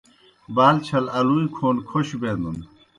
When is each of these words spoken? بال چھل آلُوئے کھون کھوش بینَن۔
بال 0.55 0.75
چھل 0.85 1.05
آلُوئے 1.17 1.45
کھون 1.55 1.75
کھوش 1.87 2.07
بینَن۔ 2.21 2.57